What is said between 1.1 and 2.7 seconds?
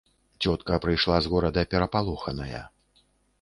з горада перапалоханая.